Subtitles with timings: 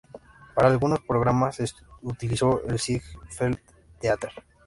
[0.55, 1.65] Para algunos programas se
[2.01, 3.59] utilizó el Ziegfeld
[3.99, 4.31] Theater.